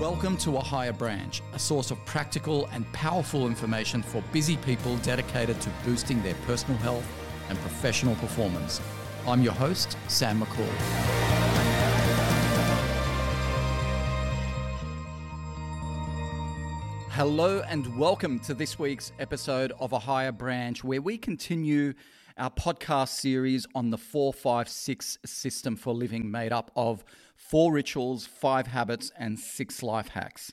[0.00, 4.96] Welcome to A Higher Branch, a source of practical and powerful information for busy people
[4.98, 7.04] dedicated to boosting their personal health
[7.48, 8.80] and professional performance.
[9.26, 10.68] I'm your host, Sam Makhoul.
[17.10, 21.92] Hello and welcome to this week's episode of A Higher Branch, where we continue
[22.36, 27.04] our podcast series on the 456 system for living, made up of
[27.38, 30.52] four rituals, five habits, and six life hacks.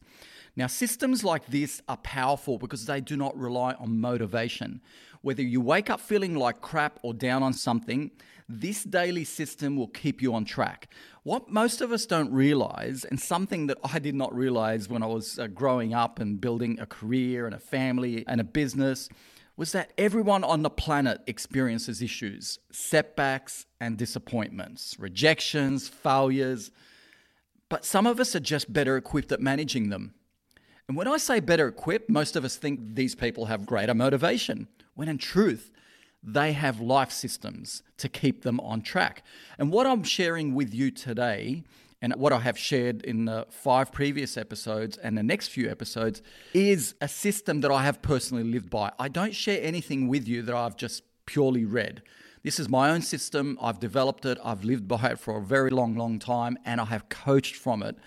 [0.56, 4.80] Now, systems like this are powerful because they do not rely on motivation.
[5.22, 8.12] Whether you wake up feeling like crap or down on something,
[8.48, 10.88] this daily system will keep you on track.
[11.24, 15.08] What most of us don't realize, and something that I did not realize when I
[15.08, 19.10] was uh, growing up and building a career and a family and a business,
[19.58, 26.72] was that everyone on the planet experiences issues, setbacks, and disappointments, rejections, failures.
[27.70, 30.14] But some of us are just better equipped at managing them.
[30.88, 34.68] And when I say better equipped, most of us think these people have greater motivation,
[34.94, 35.72] when in truth,
[36.22, 39.24] they have life systems to keep them on track.
[39.58, 41.64] And what I'm sharing with you today
[42.06, 46.22] and what I have shared in the five previous episodes and the next few episodes
[46.54, 48.92] is a system that I have personally lived by.
[49.00, 52.04] I don't share anything with you that I've just purely read.
[52.44, 53.58] This is my own system.
[53.60, 54.38] I've developed it.
[54.44, 57.82] I've lived by it for a very long, long time, and I have coached from
[57.82, 57.98] it.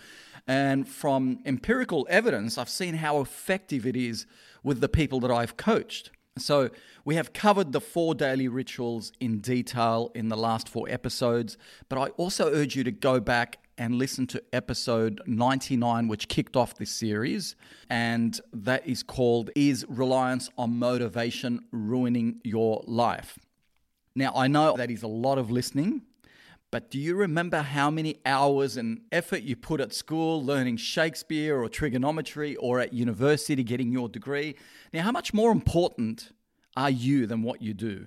[0.46, 4.26] And from empirical evidence, I've seen how effective it is
[4.62, 6.12] with the people that I've coached.
[6.36, 6.70] So,
[7.04, 11.98] we have covered the four daily rituals in detail in the last four episodes, but
[11.98, 16.74] I also urge you to go back and listen to episode 99, which kicked off
[16.74, 17.56] this series.
[17.88, 23.38] And that is called Is Reliance on Motivation Ruining Your Life?
[24.14, 26.02] Now, I know that is a lot of listening,
[26.70, 31.56] but do you remember how many hours and effort you put at school learning Shakespeare
[31.62, 34.56] or trigonometry or at university getting your degree?
[34.92, 36.32] Now, how much more important
[36.76, 38.06] are you than what you do?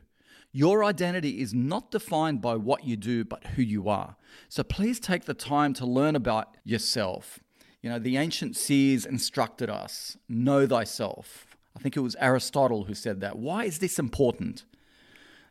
[0.54, 4.18] Your identity is not defined by what you do, but who you are.
[4.50, 7.40] So please take the time to learn about yourself.
[7.82, 11.48] You know, the ancient seers instructed us know thyself.
[11.76, 13.38] I think it was Aristotle who said that.
[13.38, 14.66] Why is this important?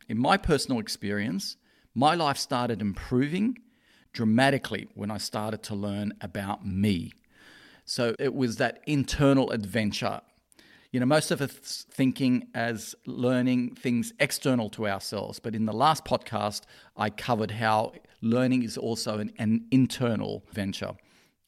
[0.08, 1.56] In my personal experience,
[1.94, 3.58] my life started improving
[4.12, 7.12] dramatically when I started to learn about me.
[7.84, 10.20] So it was that internal adventure
[10.92, 15.72] you know, most of us thinking as learning things external to ourselves, but in the
[15.72, 16.62] last podcast,
[16.96, 17.92] I covered how
[18.22, 20.94] learning is also an, an internal venture.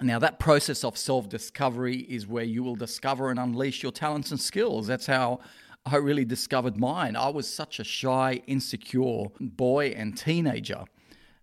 [0.01, 4.31] Now, that process of self discovery is where you will discover and unleash your talents
[4.31, 4.87] and skills.
[4.87, 5.41] That's how
[5.87, 7.17] I really discovered mine.
[7.17, 10.85] I was such a shy, insecure boy and teenager.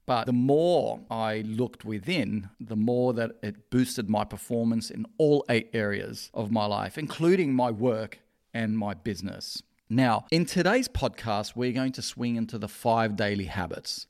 [0.10, 5.46] But the more I looked within, the more that it boosted my performance in all
[5.50, 8.18] eight areas of my life, including my work
[8.52, 9.62] and my business.
[9.88, 14.08] Now, in today's podcast, we're going to swing into the five daily habits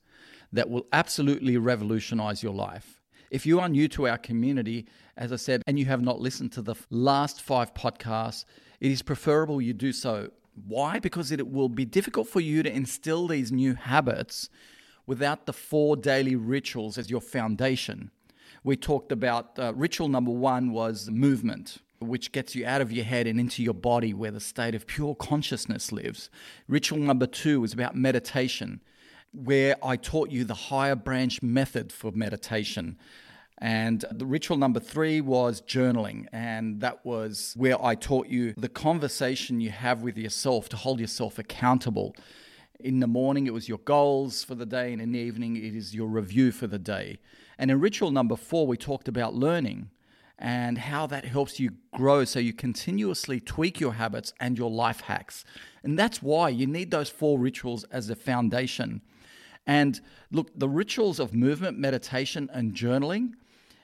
[0.53, 3.01] that will absolutely revolutionize your life.
[3.29, 4.87] If you are new to our community,
[5.17, 8.45] as I said, and you have not listened to the last five podcasts,
[8.79, 10.29] it is preferable you do so.
[10.65, 10.99] Why?
[10.99, 14.49] Because it will be difficult for you to instill these new habits
[15.09, 18.11] without the four daily rituals as your foundation.
[18.63, 23.05] We talked about uh, ritual number one was movement, which gets you out of your
[23.05, 26.29] head and into your body where the state of pure consciousness lives.
[26.67, 28.81] Ritual number two was about meditation,
[29.33, 32.95] where I taught you the higher branch method for meditation.
[33.57, 36.27] And the ritual number three was journaling.
[36.31, 40.99] And that was where I taught you the conversation you have with yourself to hold
[40.99, 42.15] yourself accountable
[42.79, 45.75] in the morning, it was your goals for the day, and in the evening, it
[45.75, 47.19] is your review for the day.
[47.57, 49.89] And in ritual number four, we talked about learning
[50.37, 55.01] and how that helps you grow so you continuously tweak your habits and your life
[55.01, 55.43] hacks.
[55.83, 59.01] And that's why you need those four rituals as a foundation.
[59.67, 59.99] And
[60.31, 63.33] look, the rituals of movement, meditation, and journaling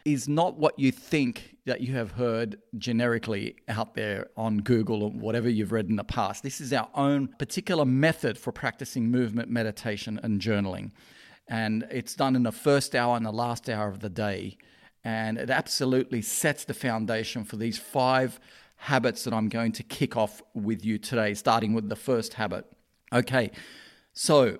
[0.05, 5.09] is not what you think that you have heard generically out there on Google or
[5.09, 6.43] whatever you've read in the past.
[6.43, 10.91] This is our own particular method for practicing movement, meditation, and journaling.
[11.47, 14.57] And it's done in the first hour and the last hour of the day.
[15.03, 18.39] And it absolutely sets the foundation for these five
[18.75, 22.65] habits that I'm going to kick off with you today, starting with the first habit.
[23.11, 23.51] Okay,
[24.13, 24.59] so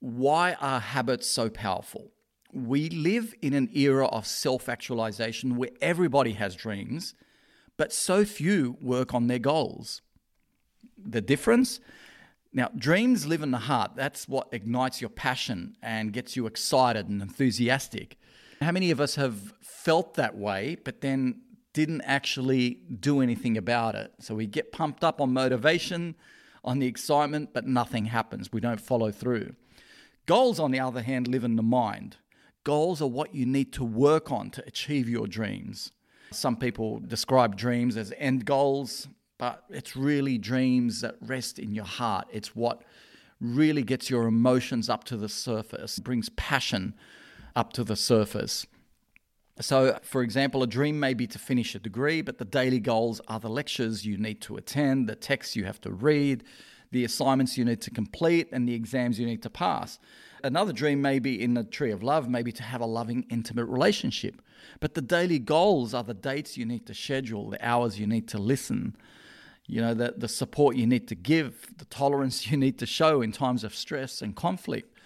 [0.00, 2.12] why are habits so powerful?
[2.52, 7.14] We live in an era of self actualization where everybody has dreams,
[7.76, 10.02] but so few work on their goals.
[10.98, 11.80] The difference?
[12.52, 13.92] Now, dreams live in the heart.
[13.94, 18.18] That's what ignites your passion and gets you excited and enthusiastic.
[18.60, 21.42] How many of us have felt that way, but then
[21.72, 24.12] didn't actually do anything about it.
[24.18, 26.16] So we get pumped up on motivation,
[26.64, 28.52] on the excitement, but nothing happens.
[28.52, 29.54] We don't follow through.
[30.26, 32.16] Goals, on the other hand, live in the mind.
[32.64, 35.92] Goals are what you need to work on to achieve your dreams.
[36.30, 39.08] Some people describe dreams as end goals,
[39.38, 42.28] but it's really dreams that rest in your heart.
[42.30, 42.82] It's what
[43.40, 46.94] really gets your emotions up to the surface, brings passion
[47.56, 48.66] up to the surface.
[49.60, 53.20] So, for example, a dream may be to finish a degree, but the daily goals
[53.28, 56.44] are the lectures you need to attend, the texts you have to read,
[56.92, 59.98] the assignments you need to complete, and the exams you need to pass.
[60.42, 63.66] Another dream may be in the tree of love, maybe to have a loving, intimate
[63.66, 64.40] relationship.
[64.80, 68.26] But the daily goals are the dates you need to schedule, the hours you need
[68.28, 68.96] to listen,
[69.66, 73.22] you know, the, the support you need to give, the tolerance you need to show
[73.22, 74.96] in times of stress and conflict.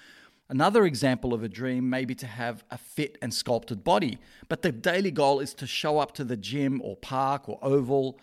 [0.49, 4.63] Another example of a dream may be to have a fit and sculpted body, but
[4.63, 8.19] the daily goal is to show up to the gym or park or oval,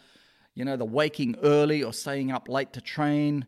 [0.54, 3.46] you know, the waking early or staying up late to train,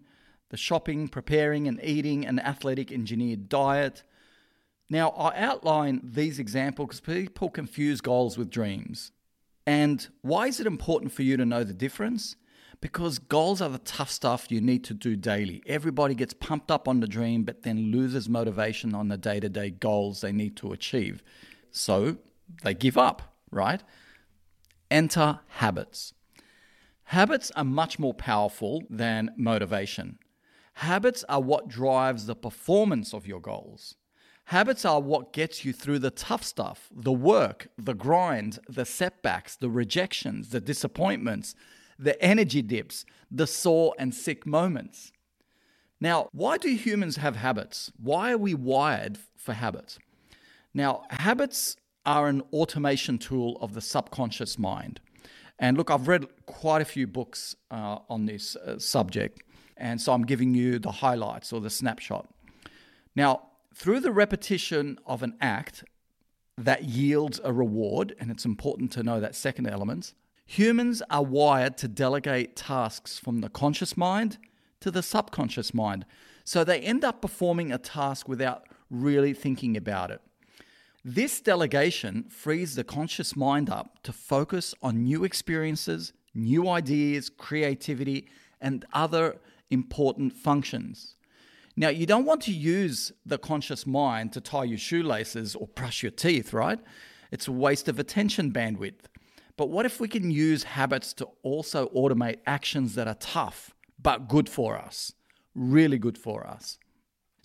[0.50, 4.04] the shopping, preparing, and eating an athletic engineered diet.
[4.90, 9.12] Now, I outline these examples because people confuse goals with dreams.
[9.66, 12.36] And why is it important for you to know the difference?
[12.82, 15.64] Because goals are the tough stuff you need to do daily.
[15.66, 19.48] Everybody gets pumped up on the dream, but then loses motivation on the day to
[19.48, 21.24] day goals they need to achieve.
[21.72, 22.18] So
[22.64, 23.82] they give up, right?
[24.92, 26.14] Enter habits.
[27.06, 30.18] Habits are much more powerful than motivation.
[30.76, 33.96] Habits are what drives the performance of your goals.
[34.46, 39.56] Habits are what gets you through the tough stuff, the work, the grind, the setbacks,
[39.56, 41.56] the rejections, the disappointments,
[41.98, 45.12] the energy dips, the sore and sick moments.
[46.02, 47.92] Now, why do humans have habits?
[47.98, 50.00] Why are we wired for habits?
[50.74, 55.00] Now, habits are an automation tool of the subconscious mind.
[55.60, 59.42] And look, I've read quite a few books uh, on this uh, subject.
[59.78, 62.28] And so I'm giving you the highlights or the snapshot.
[63.16, 65.84] Now, through the repetition of an act
[66.58, 70.14] that yields a reward, and it's important to know that second element,
[70.46, 74.38] humans are wired to delegate tasks from the conscious mind
[74.82, 76.06] to the subconscious mind.
[76.44, 80.22] So they end up performing a task without really thinking about it.
[81.06, 88.30] This delegation frees the conscious mind up to focus on new experiences, new ideas, creativity,
[88.62, 91.18] and other important functions.
[91.76, 96.04] Now, you don't want to use the conscious mind to tie your shoelaces or brush
[96.04, 96.80] your teeth, right?
[97.32, 99.08] It's a waste of attention bandwidth.
[99.58, 104.30] But what if we can use habits to also automate actions that are tough but
[104.30, 105.12] good for us?
[105.54, 106.78] Really good for us.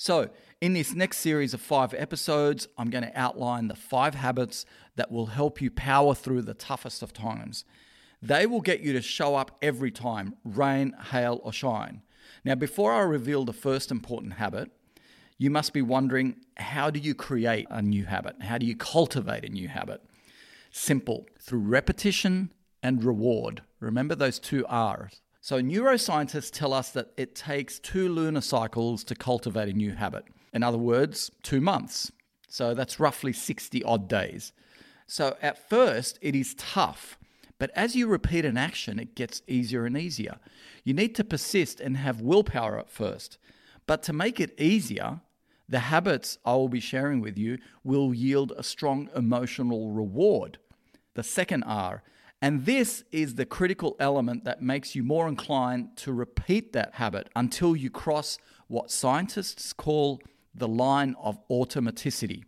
[0.01, 0.31] So,
[0.61, 4.65] in this next series of five episodes, I'm going to outline the five habits
[4.95, 7.65] that will help you power through the toughest of times.
[8.23, 12.03] They will get you to show up every time, rain, hail, or shine.
[12.45, 14.71] Now, before I reveal the first important habit,
[15.37, 18.37] you must be wondering how do you create a new habit?
[18.43, 20.01] How do you cultivate a new habit?
[20.71, 22.53] Simple, through repetition
[22.85, 23.63] and reward.
[23.81, 25.23] Remember those two R's.
[25.49, 30.27] So, neuroscientists tell us that it takes two lunar cycles to cultivate a new habit.
[30.53, 32.13] In other words, two months.
[32.51, 34.53] So, that's roughly 60 odd days.
[35.07, 37.17] So, at first, it is tough
[37.59, 40.39] but as you repeat an action, it gets easier and easier.
[40.85, 43.39] You need to persist and have willpower at first.
[43.87, 45.23] But to make it easier,
[45.69, 50.59] the habits I will be sharing with you will yield a strong emotional reward.
[51.15, 52.05] The second R.
[52.41, 57.29] And this is the critical element that makes you more inclined to repeat that habit
[57.35, 60.21] until you cross what scientists call
[60.55, 62.45] the line of automaticity.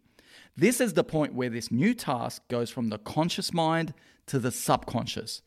[0.57, 3.95] This is the point where this new task goes from the conscious mind
[4.27, 5.43] to the subconscious.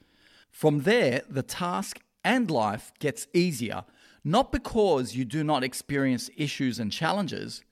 [0.52, 3.86] From there, the task and life gets easier,
[4.24, 7.64] not because you do not experience issues and challenges,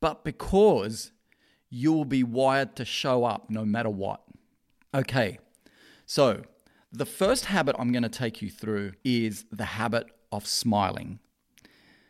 [0.00, 1.12] but because
[1.70, 4.22] you will be wired to show up no matter what.
[4.94, 5.38] Okay,
[6.08, 6.40] so
[6.90, 11.18] the first habit I'm going to take you through is the habit of smiling.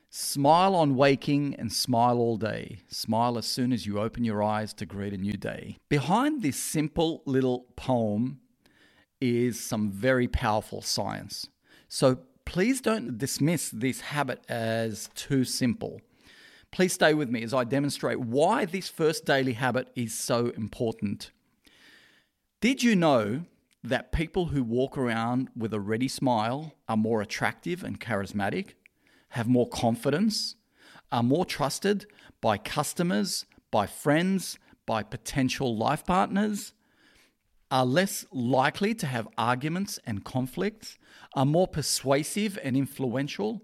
[0.08, 2.78] Smile on waking and smile all day.
[2.88, 5.78] Smile as soon as you open your eyes to greet a new day.
[5.88, 8.38] Behind this simple little poem
[9.20, 11.48] is some very powerful science.
[11.88, 16.00] So please don't dismiss this habit as too simple.
[16.70, 21.32] Please stay with me as I demonstrate why this first daily habit is so important.
[22.60, 23.42] Did you know
[23.82, 28.74] that people who walk around with a ready smile are more attractive and charismatic?
[29.30, 30.56] have more confidence,
[31.12, 32.06] are more trusted
[32.40, 36.72] by customers, by friends, by potential life partners.
[37.70, 40.96] are less likely to have arguments and conflicts,
[41.34, 43.60] are more persuasive and influential.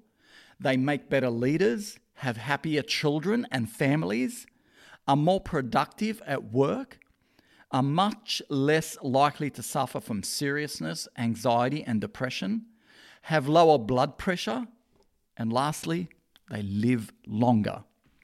[0.61, 4.47] They make better leaders, have happier children and families,
[5.09, 6.99] are more productive at work,
[7.75, 12.65] are much less likely to suffer from seriousness, anxiety, and depression,
[13.23, 14.69] have lower blood pressure,
[15.37, 16.09] and lastly,
[16.51, 17.83] they live longer.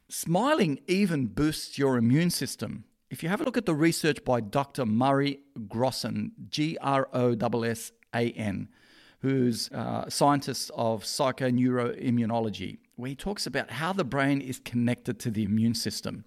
[0.09, 2.85] Smiling even boosts your immune system.
[3.11, 4.87] If you have a look at the research by Dr.
[4.87, 8.69] Murray Grossan, G R O S S A N,
[9.19, 15.31] who's a scientist of psychoneuroimmunology, where he talks about how the brain is connected to
[15.33, 16.25] the immune system.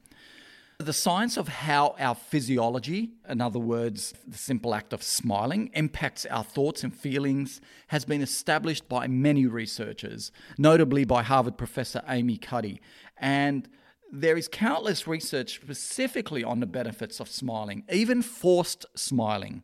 [0.80, 6.26] The science of how our physiology, in other words, the simple act of smiling, impacts
[6.26, 12.38] our thoughts and feelings has been established by many researchers, notably by Harvard professor Amy
[12.38, 12.82] Cuddy.
[13.18, 13.70] And
[14.12, 19.64] there is countless research specifically on the benefits of smiling, even forced smiling.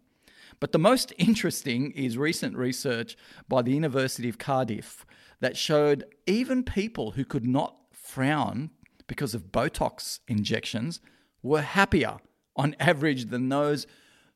[0.60, 5.06] But the most interesting is recent research by the University of Cardiff
[5.40, 8.70] that showed even people who could not frown
[9.10, 11.02] because of Botox injections
[11.44, 12.20] were happier
[12.56, 13.86] on average than those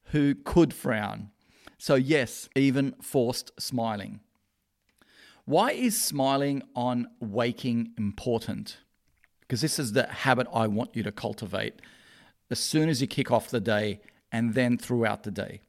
[0.08, 1.30] who could frown.
[1.77, 4.20] So, yes, even forced smiling.
[5.46, 8.80] Why is smiling on waking important?
[9.53, 11.80] because this is the habit I want you to cultivate
[12.50, 14.01] as soon as you kick off the day
[14.32, 15.62] and then throughout the day.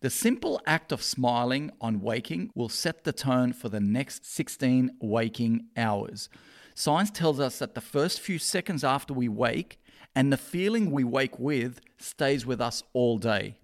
[0.00, 4.96] The simple act of smiling on waking will set the tone for the next 16
[5.00, 6.28] waking hours.
[6.74, 9.78] Science tells us that the first few seconds after we wake
[10.14, 13.56] and the feeling we wake with stays with us all day.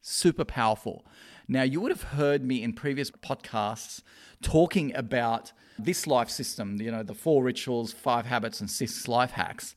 [0.00, 1.04] Super powerful.
[1.48, 4.02] Now, you would have heard me in previous podcasts
[4.42, 9.32] talking about this life system, you know, the four rituals, five habits, and six life
[9.32, 9.74] hacks.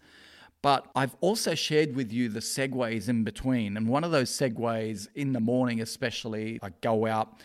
[0.62, 3.78] But I've also shared with you the segues in between.
[3.78, 7.40] And one of those segues in the morning, especially, I go out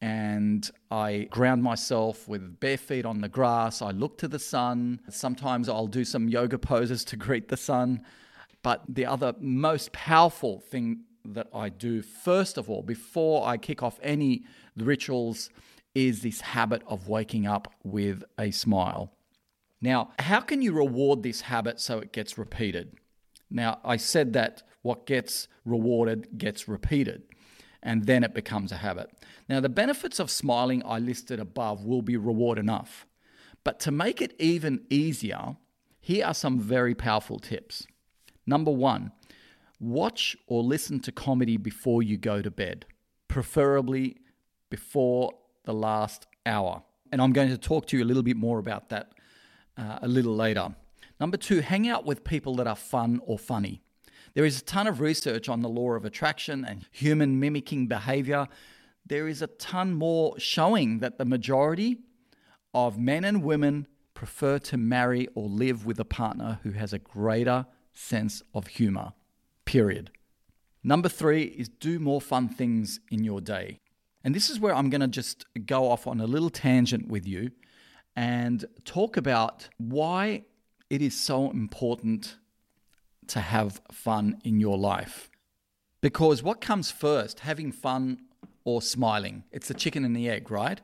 [0.00, 3.80] and I ground myself with bare feet on the grass.
[3.80, 5.00] I look to the sun.
[5.08, 8.02] Sometimes I'll do some yoga poses to greet the sun.
[8.62, 13.82] But the other most powerful thing that I do, first of all, before I kick
[13.82, 14.44] off any
[14.76, 15.50] rituals,
[15.94, 19.12] is this habit of waking up with a smile.
[19.80, 22.98] Now, how can you reward this habit so it gets repeated?
[23.50, 27.22] Now, I said that what gets rewarded gets repeated,
[27.82, 29.10] and then it becomes a habit.
[29.48, 33.06] Now, the benefits of smiling I listed above will be reward enough.
[33.64, 35.56] But to make it even easier,
[36.00, 37.86] here are some very powerful tips.
[38.46, 39.12] Number one,
[39.80, 42.86] watch or listen to comedy before you go to bed,
[43.28, 44.16] preferably
[44.70, 45.32] before
[45.64, 46.82] the last hour.
[47.12, 49.12] And I'm going to talk to you a little bit more about that
[49.76, 50.74] uh, a little later.
[51.18, 53.82] Number two, hang out with people that are fun or funny.
[54.36, 58.48] There is a ton of research on the law of attraction and human mimicking behavior.
[59.06, 62.00] There is a ton more showing that the majority
[62.74, 66.98] of men and women prefer to marry or live with a partner who has a
[66.98, 67.64] greater
[67.94, 69.14] sense of humor.
[69.64, 70.10] Period.
[70.84, 73.80] Number three is do more fun things in your day.
[74.22, 77.26] And this is where I'm going to just go off on a little tangent with
[77.26, 77.52] you
[78.14, 80.44] and talk about why
[80.90, 82.36] it is so important
[83.28, 85.30] to have fun in your life.
[86.00, 88.18] Because what comes first, having fun
[88.64, 89.44] or smiling?
[89.50, 90.80] It's the chicken and the egg, right?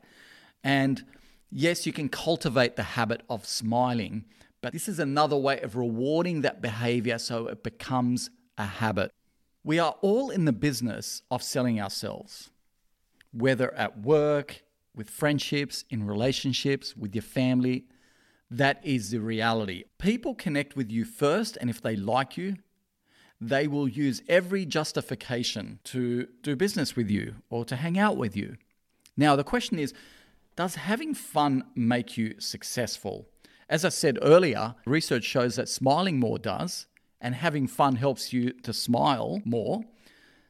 [0.65, 1.05] And
[1.51, 4.25] yes, you can cultivate the habit of smiling,
[4.61, 9.11] but this is another way of rewarding that behavior so it becomes a habit.
[9.65, 12.51] We are all in the business of selling ourselves
[13.33, 14.63] whether at work,
[14.95, 17.85] with friendships, in relationships, with your family.
[18.53, 19.85] That is the reality.
[19.97, 22.57] People connect with you first, and if they like you,
[23.41, 28.37] they will use every justification to do business with you or to hang out with
[28.37, 28.57] you.
[29.17, 29.95] Now, the question is
[30.55, 33.27] does having fun make you successful?
[33.71, 36.87] As I said earlier, research shows that smiling more does,
[37.23, 39.83] and having fun helps you to smile more.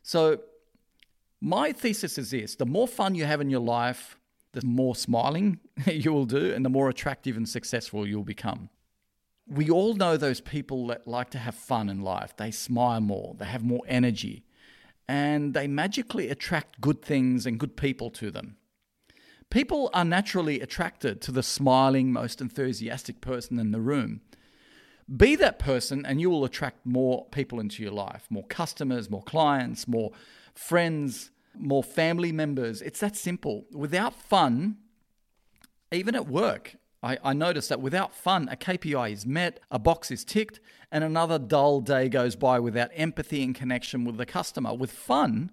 [0.02, 0.40] So,
[1.40, 4.18] my thesis is this the more fun you have in your life,
[4.52, 8.68] the more smiling you will do, and the more attractive and successful you'll become.
[9.46, 12.36] We all know those people that like to have fun in life.
[12.36, 14.44] They smile more, they have more energy,
[15.08, 18.56] and they magically attract good things and good people to them.
[19.50, 24.22] People are naturally attracted to the smiling, most enthusiastic person in the room.
[25.14, 29.22] Be that person, and you will attract more people into your life more customers, more
[29.22, 30.12] clients, more
[30.54, 32.82] friends, more family members.
[32.82, 33.66] It's that simple.
[33.72, 34.78] Without fun,
[35.90, 40.10] even at work, I, I noticed that without fun, a KPI is met, a box
[40.10, 44.74] is ticked, and another dull day goes by without empathy and connection with the customer.
[44.74, 45.50] With fun,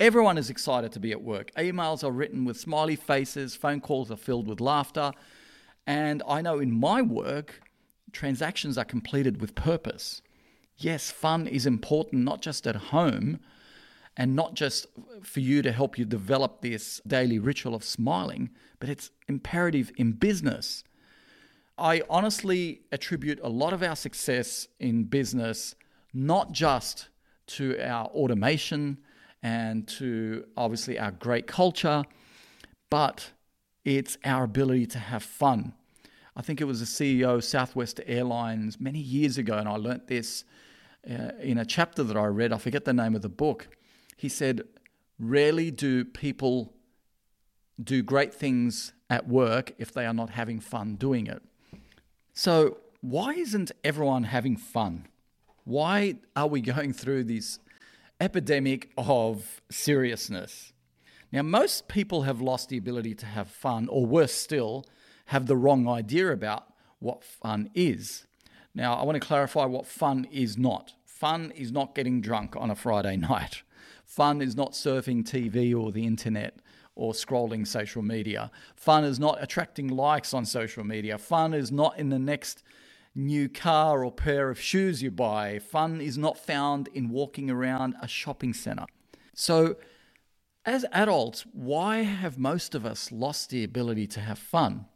[0.00, 1.52] Everyone is excited to be at work.
[1.56, 5.12] Emails are written with smiley faces, phone calls are filled with laughter.
[5.86, 7.62] And I know in my work,
[8.10, 10.20] transactions are completed with purpose.
[10.76, 13.38] Yes, fun is important, not just at home
[14.16, 14.86] and not just
[15.22, 20.12] for you to help you develop this daily ritual of smiling, but it's imperative in
[20.12, 20.84] business.
[21.76, 25.74] I honestly attribute a lot of our success in business
[26.12, 27.08] not just
[27.46, 28.98] to our automation
[29.42, 32.04] and to obviously our great culture,
[32.88, 33.32] but
[33.84, 35.74] it's our ability to have fun.
[36.36, 40.06] I think it was the CEO of Southwest Airlines many years ago, and I learnt
[40.06, 40.44] this
[41.08, 42.52] uh, in a chapter that I read.
[42.52, 43.68] I forget the name of the book.
[44.16, 44.62] He said,
[45.18, 46.72] Rarely do people
[47.82, 51.42] do great things at work if they are not having fun doing it.
[52.32, 55.06] So, why isn't everyone having fun?
[55.64, 57.58] Why are we going through this
[58.20, 60.72] epidemic of seriousness.
[61.32, 64.86] Now, most people have lost the ability to have fun, or worse still,
[65.26, 66.64] have the wrong idea about
[67.00, 68.26] what fun is.
[68.74, 70.94] Now, I want to clarify what fun is not.
[71.04, 73.62] Fun is not getting drunk on a Friday night.
[74.14, 76.60] Fun is not surfing TV or the internet
[76.94, 78.48] or scrolling social media.
[78.76, 81.18] Fun is not attracting likes on social media.
[81.18, 82.62] Fun is not in the next
[83.16, 85.58] new car or pair of shoes you buy.
[85.58, 88.84] Fun is not found in walking around a shopping center.
[89.34, 89.74] So,
[90.64, 94.86] as adults, why have most of us lost the ability to have fun?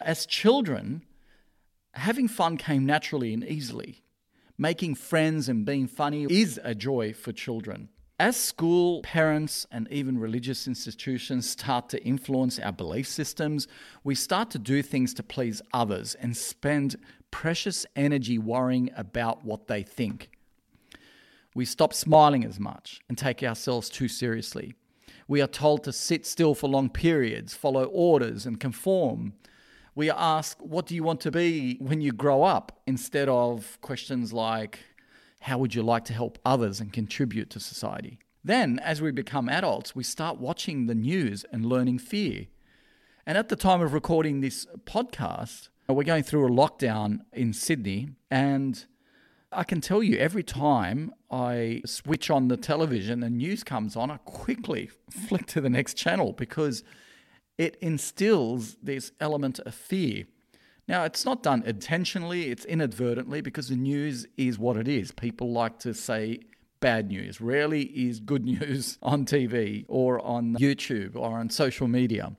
[0.00, 1.04] As children,
[1.94, 4.02] having fun came naturally and easily.
[4.58, 7.90] Making friends and being funny is a joy for children.
[8.20, 13.66] As school, parents, and even religious institutions start to influence our belief systems,
[14.04, 16.96] we start to do things to please others and spend
[17.30, 20.28] precious energy worrying about what they think.
[21.54, 24.74] We stop smiling as much and take ourselves too seriously.
[25.26, 29.32] We are told to sit still for long periods, follow orders, and conform.
[29.94, 32.80] We are asked, What do you want to be when you grow up?
[32.86, 34.80] instead of questions like,
[35.40, 38.18] How would you like to help others and contribute to society?
[38.44, 42.46] Then, as we become adults, we start watching the news and learning fear.
[43.26, 48.10] And at the time of recording this podcast, we're going through a lockdown in Sydney,
[48.30, 48.84] and
[49.52, 54.10] I can tell you every time I switch on the television and news comes on,
[54.10, 56.84] I quickly flick to the next channel because
[57.58, 60.24] it instills this element of fear.
[60.90, 65.12] Now, it's not done intentionally, it's inadvertently because the news is what it is.
[65.12, 66.40] People like to say
[66.80, 67.40] bad news.
[67.40, 72.36] Rarely is good news on TV or on YouTube or on social media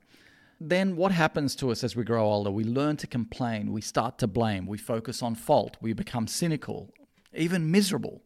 [0.68, 2.50] then what happens to us as we grow older?
[2.50, 6.94] We learn to complain, we start to blame, we focus on fault, we become cynical,
[7.34, 8.22] even miserable,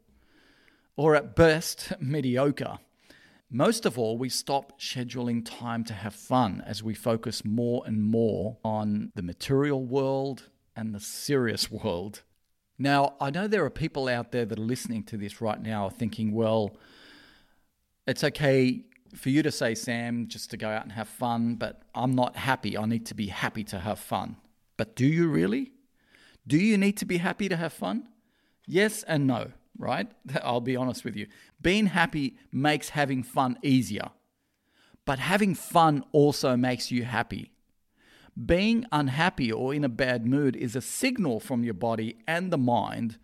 [0.96, 2.78] or at best, mediocre.
[3.50, 8.02] Most of all, we stop scheduling time to have fun as we focus more and
[8.02, 12.22] more on the material world and the serious world.
[12.78, 15.88] Now, I know there are people out there that are listening to this right now
[15.88, 16.76] thinking, well,
[18.06, 21.82] it's okay for you to say, Sam, just to go out and have fun, but
[21.94, 22.76] I'm not happy.
[22.76, 24.36] I need to be happy to have fun.
[24.76, 25.72] But do you really?
[26.46, 28.08] Do you need to be happy to have fun?
[28.66, 30.08] Yes and no, right?
[30.42, 31.26] I'll be honest with you.
[31.60, 34.10] Being happy makes having fun easier,
[35.04, 37.52] but having fun also makes you happy.
[38.44, 42.58] Being unhappy or in a bad mood is a signal from your body and the
[42.58, 43.18] mind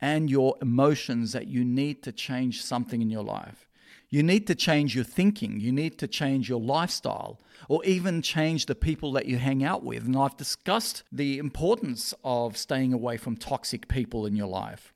[0.00, 3.68] and your emotions that you need to change something in your life.
[4.08, 5.60] You need to change your thinking.
[5.60, 9.82] You need to change your lifestyle or even change the people that you hang out
[9.82, 10.06] with.
[10.06, 14.93] And I've discussed the importance of staying away from toxic people in your life.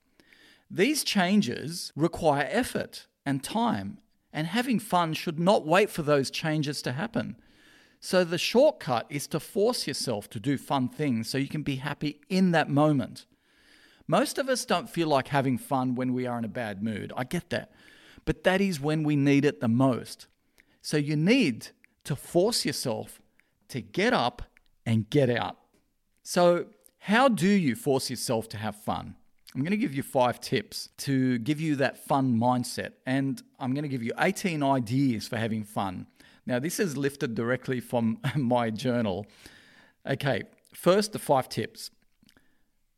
[0.69, 3.99] These changes require effort and time,
[4.31, 7.35] and having fun should not wait for those changes to happen.
[7.99, 11.77] So, the shortcut is to force yourself to do fun things so you can be
[11.77, 13.25] happy in that moment.
[14.07, 17.11] Most of us don't feel like having fun when we are in a bad mood.
[17.17, 17.71] I get that
[18.25, 20.27] but that is when we need it the most.
[20.81, 21.69] So you need
[22.03, 23.19] to force yourself
[23.69, 24.43] to get up
[24.85, 25.57] and get out.
[26.23, 26.67] So,
[27.03, 29.15] how do you force yourself to have fun?
[29.55, 33.73] I'm going to give you five tips to give you that fun mindset, and I'm
[33.73, 36.05] going to give you 18 ideas for having fun.
[36.45, 39.25] Now, this is lifted directly from my journal.
[40.07, 41.89] Okay, first, the five tips.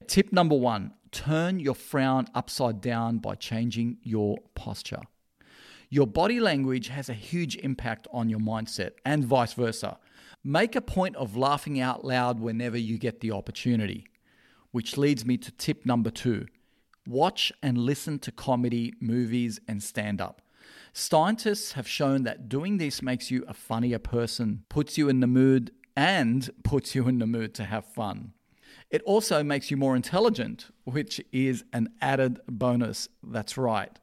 [0.07, 5.01] Tip number one turn your frown upside down by changing your posture.
[5.89, 9.97] Your body language has a huge impact on your mindset and vice versa.
[10.43, 14.07] Make a point of laughing out loud whenever you get the opportunity.
[14.71, 16.47] Which leads me to tip number two
[17.07, 20.41] watch and listen to comedy, movies, and stand up.
[20.93, 25.27] Scientists have shown that doing this makes you a funnier person, puts you in the
[25.27, 28.33] mood, and puts you in the mood to have fun.
[28.89, 33.07] It also makes you more intelligent, which is an added bonus.
[33.23, 33.97] That's right.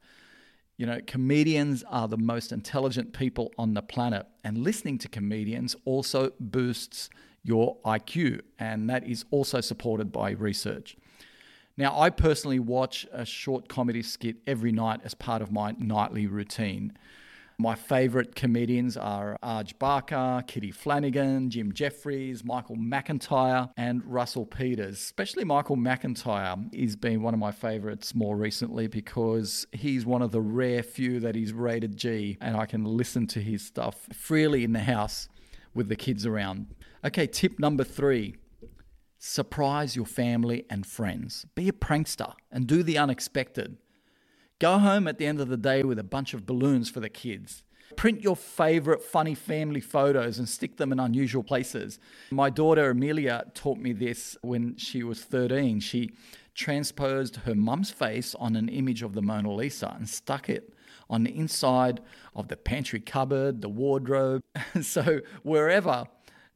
[0.78, 5.74] You know, comedians are the most intelligent people on the planet, and listening to comedians
[5.84, 7.10] also boosts
[7.42, 10.96] your IQ, and that is also supported by research.
[11.76, 16.28] Now, I personally watch a short comedy skit every night as part of my nightly
[16.28, 16.92] routine.
[17.60, 24.94] My favourite comedians are Arj Barker, Kitty Flanagan, Jim Jeffries, Michael McIntyre, and Russell Peters.
[24.94, 30.30] Especially Michael McIntyre has been one of my favourites more recently because he's one of
[30.30, 34.62] the rare few that is rated G and I can listen to his stuff freely
[34.62, 35.28] in the house
[35.74, 36.76] with the kids around.
[37.04, 38.36] Okay, tip number three
[39.18, 41.44] Surprise your family and friends.
[41.56, 43.78] Be a prankster and do the unexpected.
[44.60, 47.08] Go home at the end of the day with a bunch of balloons for the
[47.08, 47.62] kids.
[47.96, 52.00] Print your favorite funny family photos and stick them in unusual places.
[52.32, 55.78] My daughter Amelia taught me this when she was 13.
[55.78, 56.10] She
[56.56, 60.74] transposed her mum's face on an image of the Mona Lisa and stuck it
[61.08, 62.00] on the inside
[62.34, 64.42] of the pantry cupboard, the wardrobe.
[64.82, 66.04] so wherever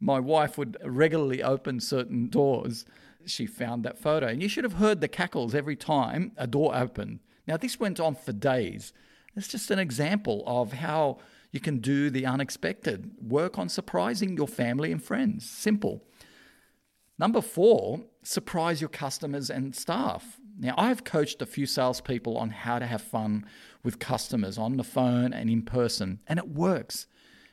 [0.01, 2.85] my wife would regularly open certain doors,
[3.27, 4.27] she found that photo.
[4.27, 7.21] And you should have heard the cackles every time a door opened.
[7.47, 8.93] Now, this went on for days.
[9.35, 11.19] It's just an example of how
[11.51, 13.13] you can do the unexpected.
[13.21, 15.49] Work on surprising your family and friends.
[15.49, 16.03] Simple.
[17.19, 20.39] Number four, surprise your customers and staff.
[20.59, 23.47] Now, I've coached a few salespeople on how to have fun
[23.83, 27.07] with customers on the phone and in person, and it works.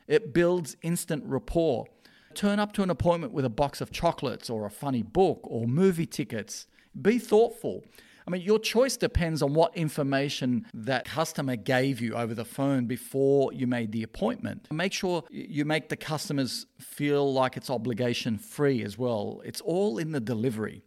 [0.06, 1.86] It builds instant rapport.
[2.34, 5.66] Turn up to an appointment with a box of chocolates or a funny book or
[5.66, 6.66] movie tickets.
[7.00, 7.84] Be thoughtful.
[8.26, 12.86] I mean, your choice depends on what information that customer gave you over the phone
[12.86, 14.68] before you made the appointment.
[14.70, 19.40] Make sure you make the customers feel like it's obligation free as well.
[19.44, 20.82] It's all in the delivery.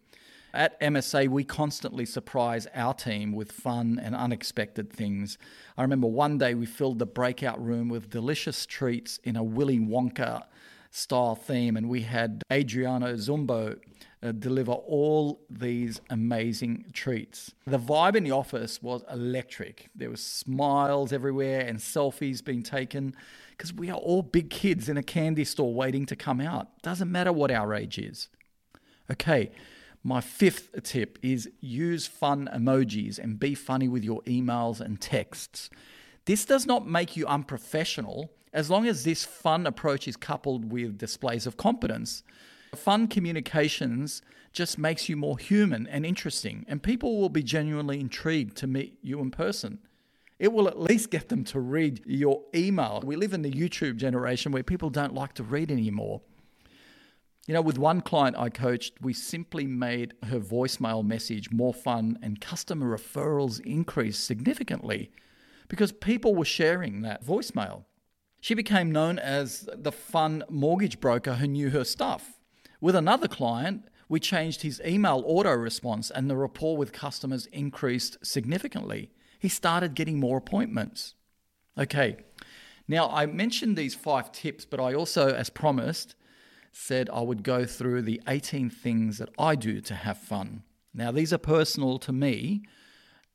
[0.55, 5.39] At MSA, we constantly surprise our team with fun and unexpected things.
[5.75, 9.79] I remember one day we filled the breakout room with delicious treats in a Willy
[9.79, 10.43] Wonka
[10.91, 13.79] style theme, and we had Adriano Zumbo
[14.23, 17.53] Uh, deliver all these amazing treats.
[17.67, 19.89] The vibe in the office was electric.
[19.93, 23.17] There was smiles everywhere and selfies being taken
[23.49, 26.69] because we are all big kids in a candy store waiting to come out.
[26.81, 28.29] Doesn't matter what our age is.
[29.11, 29.51] Okay,
[30.03, 35.69] my fifth tip is use fun emojis and be funny with your emails and texts.
[36.23, 40.97] This does not make you unprofessional as long as this fun approach is coupled with
[40.97, 42.23] displays of competence.
[42.75, 48.55] Fun communications just makes you more human and interesting, and people will be genuinely intrigued
[48.57, 49.79] to meet you in person.
[50.39, 53.01] It will at least get them to read your email.
[53.03, 56.21] We live in the YouTube generation where people don't like to read anymore.
[57.47, 62.17] You know, with one client I coached, we simply made her voicemail message more fun
[62.21, 65.11] and customer referrals increased significantly
[65.67, 67.83] because people were sharing that voicemail.
[68.39, 72.39] She became known as the fun mortgage broker who knew her stuff.
[72.83, 78.17] With another client, we changed his email auto response and the rapport with customers increased
[78.25, 79.09] significantly.
[79.39, 81.15] He started getting more appointments.
[81.77, 82.17] Okay,
[82.85, 86.15] now I mentioned these five tips, but I also, as promised,
[86.73, 90.63] said I would go through the 18 things that I do to have fun.
[90.93, 92.63] Now, these are personal to me,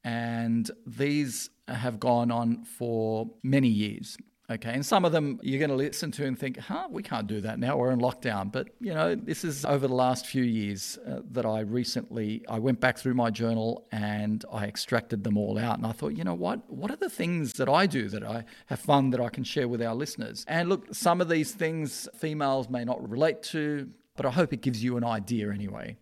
[0.04, 4.18] and these have gone on for many years.
[4.50, 7.26] Okay, and some of them you're going to listen to and think, huh, we can't
[7.26, 7.76] do that now.
[7.76, 8.50] We're in lockdown.
[8.50, 12.58] But you know, this is over the last few years uh, that I recently I
[12.58, 15.76] went back through my journal and I extracted them all out.
[15.76, 16.70] And I thought, you know what?
[16.70, 19.68] What are the things that I do that I have fun that I can share
[19.68, 20.46] with our listeners?
[20.48, 24.62] And look, some of these things females may not relate to, but I hope it
[24.62, 25.98] gives you an idea anyway.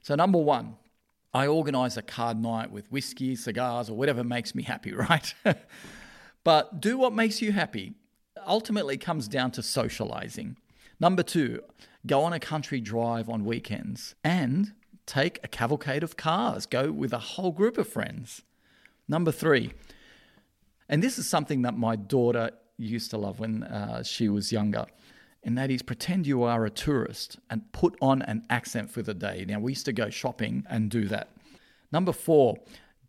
[0.00, 0.76] So number one,
[1.34, 5.34] I organize a card night with whiskey, cigars, or whatever makes me happy, right?
[6.44, 7.94] But do what makes you happy.
[8.46, 10.56] Ultimately comes down to socializing.
[10.98, 11.62] Number two,
[12.06, 14.72] go on a country drive on weekends and
[15.06, 16.66] take a cavalcade of cars.
[16.66, 18.42] Go with a whole group of friends.
[19.08, 19.72] Number three,
[20.88, 24.86] and this is something that my daughter used to love when uh, she was younger,
[25.42, 29.14] and that is pretend you are a tourist and put on an accent for the
[29.14, 29.44] day.
[29.46, 31.30] Now, we used to go shopping and do that.
[31.92, 32.56] Number four,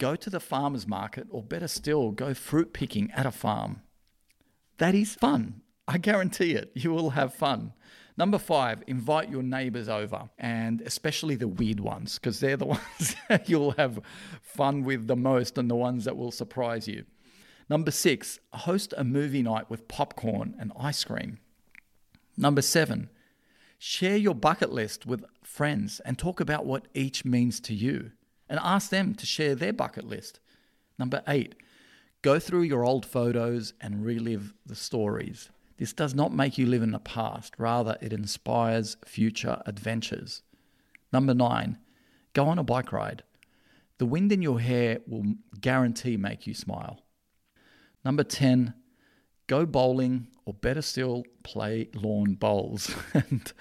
[0.01, 3.83] go to the farmer's market, or better still, go fruit picking at a farm.
[4.79, 5.61] That is fun.
[5.87, 6.71] I guarantee it.
[6.73, 7.73] You will have fun.
[8.17, 13.15] Number five, invite your neighbors over, and especially the weird ones, because they're the ones
[13.45, 13.99] you'll have
[14.41, 17.05] fun with the most and the ones that will surprise you.
[17.69, 21.37] Number six, host a movie night with popcorn and ice cream.
[22.35, 23.11] Number seven,
[23.77, 28.13] share your bucket list with friends and talk about what each means to you
[28.51, 30.41] and ask them to share their bucket list.
[30.99, 31.55] Number eight,
[32.21, 35.49] go through your old photos and relive the stories.
[35.77, 40.43] This does not make you live in the past, rather, it inspires future adventures.
[41.13, 41.77] Number nine,
[42.33, 43.23] go on a bike ride.
[43.99, 46.99] The wind in your hair will guarantee make you smile.
[48.03, 48.73] Number 10,
[49.47, 52.93] go bowling, or better still, play lawn bowls.
[53.13, 53.53] and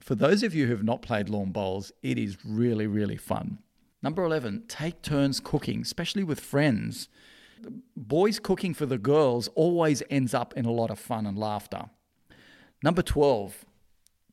[0.00, 3.58] for those of you who have not played lawn bowls, it is really, really fun.
[4.02, 7.08] Number 11, take turns cooking, especially with friends.
[7.96, 11.90] Boys cooking for the girls always ends up in a lot of fun and laughter.
[12.82, 13.64] Number 12,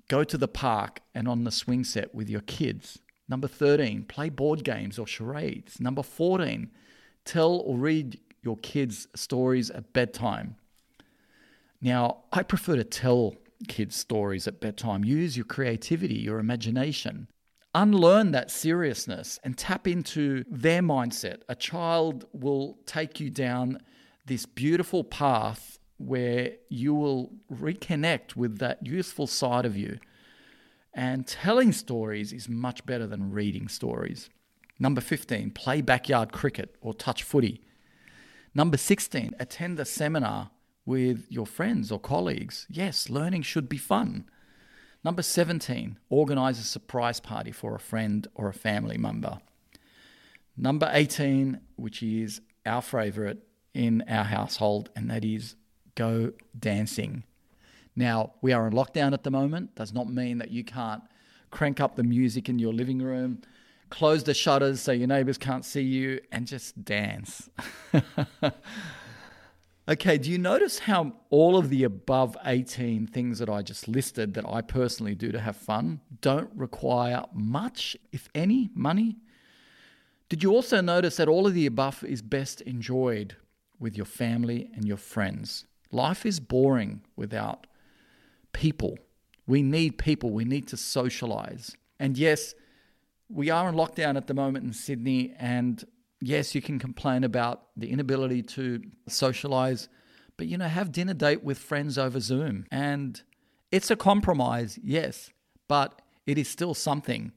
[0.08, 3.00] go to the park and on the swing set with your kids.
[3.28, 5.80] Number 13, play board games or charades.
[5.80, 6.70] Number 14,
[7.24, 10.58] tell or read your kids stories at bedtime.
[11.82, 13.36] Now, I prefer to tell
[13.68, 15.04] kids stories at bedtime.
[15.04, 17.28] Use your creativity, your imagination
[17.76, 21.42] unlearn that seriousness and tap into their mindset.
[21.50, 23.80] A child will take you down
[24.26, 30.00] this beautiful path where you will reconnect with that youthful side of you.
[30.94, 34.30] And telling stories is much better than reading stories.
[34.80, 37.62] Number 15, play backyard cricket or touch footy.
[38.54, 40.52] Number 16, attend a seminar
[40.86, 42.68] with your friends or colleagues.
[42.70, 44.30] Yes, learning should be fun.
[45.06, 49.38] Number 17, organize a surprise party for a friend or a family member.
[50.58, 55.58] Number 18, which is our favorite in our household, and that is
[55.94, 57.24] go dancing.
[57.96, 61.04] Now, we are in lockdown at the moment, does not mean that you can't
[61.52, 63.44] crank up the music in your living room,
[63.92, 67.48] close the shutters so your neighbors can't see you, and just dance.
[69.88, 74.34] Okay, do you notice how all of the above 18 things that I just listed
[74.34, 79.18] that I personally do to have fun don't require much, if any, money?
[80.28, 83.36] Did you also notice that all of the above is best enjoyed
[83.80, 85.66] with your family and your friends?
[85.92, 87.68] Life is boring without
[88.54, 88.98] people.
[89.46, 91.76] We need people, we need to socialize.
[92.00, 92.56] And yes,
[93.30, 95.84] we are in lockdown at the moment in Sydney, and
[96.22, 99.90] yes, you can complain about the inability to socialize,
[100.38, 102.66] but you know, have dinner date with friends over Zoom.
[102.72, 103.22] And
[103.72, 105.32] it's a compromise, yes,
[105.68, 107.32] but it is still something.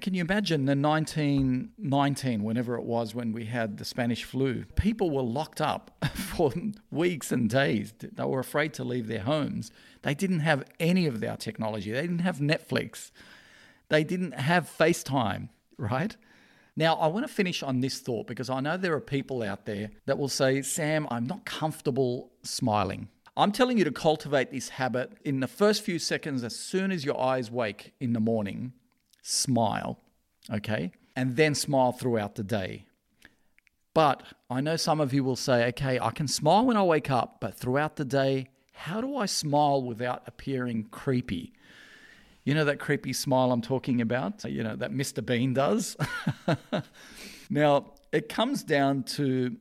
[0.00, 4.64] Can you imagine the 1919, whenever it was when we had the Spanish flu?
[4.74, 6.52] People were locked up for
[6.90, 7.92] weeks and days.
[8.00, 9.70] They were afraid to leave their homes.
[10.00, 11.92] They didn't have any of our technology.
[11.92, 13.10] They didn't have Netflix.
[13.90, 16.16] They didn't have FaceTime, right?
[16.74, 19.66] Now, I want to finish on this thought because I know there are people out
[19.66, 23.08] there that will say, Sam, I'm not comfortable smiling.
[23.36, 27.04] I'm telling you to cultivate this habit in the first few seconds, as soon as
[27.04, 28.72] your eyes wake in the morning,
[29.22, 29.98] smile,
[30.50, 30.92] okay?
[31.16, 32.86] And then smile throughout the day.
[33.94, 37.10] But I know some of you will say, okay, I can smile when I wake
[37.10, 41.52] up, but throughout the day, how do I smile without appearing creepy?
[42.44, 44.44] You know that creepy smile I'm talking about?
[44.44, 45.24] You know, that Mr.
[45.24, 45.96] Bean does?
[47.50, 49.56] now, it comes down to,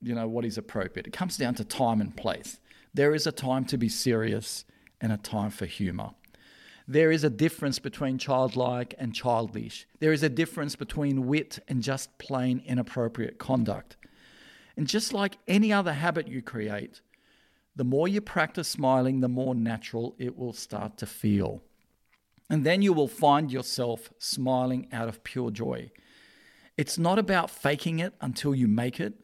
[0.00, 1.06] you know, what is appropriate.
[1.06, 2.60] It comes down to time and place.
[2.94, 4.64] There is a time to be serious
[5.00, 6.10] and a time for humor.
[6.86, 9.86] There is a difference between childlike and childish.
[10.00, 13.96] There is a difference between wit and just plain inappropriate conduct.
[14.76, 17.00] And just like any other habit you create,
[17.76, 21.62] the more you practice smiling, the more natural it will start to feel.
[22.50, 25.92] And then you will find yourself smiling out of pure joy.
[26.76, 29.14] It's not about faking it until you make it,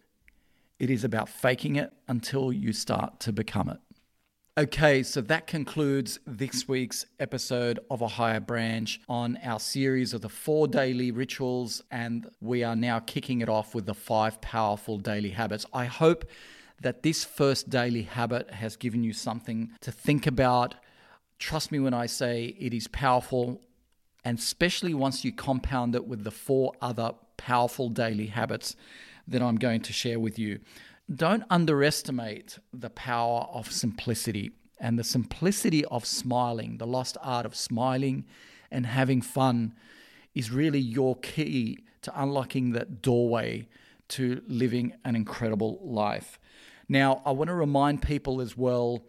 [0.78, 3.78] it is about faking it until you start to become it.
[4.58, 10.22] Okay, so that concludes this week's episode of A Higher Branch on our series of
[10.22, 14.96] the four daily rituals, and we are now kicking it off with the five powerful
[14.96, 15.66] daily habits.
[15.74, 16.24] I hope
[16.80, 20.74] that this first daily habit has given you something to think about,
[21.38, 23.60] Trust me when I say it is powerful,
[24.24, 28.74] and especially once you compound it with the four other powerful daily habits
[29.28, 30.60] that I'm going to share with you.
[31.14, 37.54] Don't underestimate the power of simplicity and the simplicity of smiling, the lost art of
[37.54, 38.24] smiling
[38.70, 39.74] and having fun
[40.34, 43.68] is really your key to unlocking that doorway
[44.08, 46.38] to living an incredible life.
[46.88, 49.02] Now, I want to remind people as well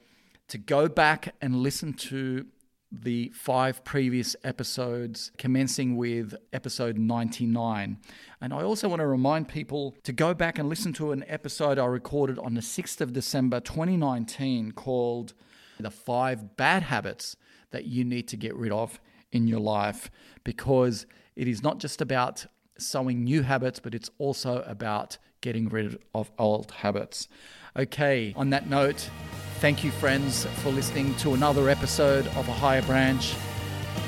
[0.49, 2.45] to go back and listen to
[2.91, 7.97] the five previous episodes, commencing with episode 99.
[8.39, 11.77] And I also want to remind people to go back and listen to an episode
[11.77, 15.33] I recorded on the 6th of December 2019 called
[15.79, 17.35] The Five Bad Habits
[17.71, 19.01] That You Need to Get Rid of
[19.33, 20.09] in Your Life,
[20.45, 21.05] because
[21.35, 22.45] it is not just about
[22.77, 27.27] sowing new habits, but it's also about getting rid of old habits.
[27.75, 29.09] Okay, on that note,
[29.57, 33.35] thank you, friends, for listening to another episode of A Higher Branch.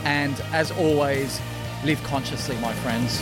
[0.03, 1.41] And as always,
[1.83, 3.19] live consciously, my friends.